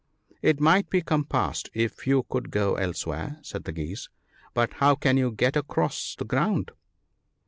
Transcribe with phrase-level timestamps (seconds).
[0.51, 4.09] "It might be compassed if you could go elsewhere," said the Geese,
[4.55, 6.71] "but how can you get across the ground?"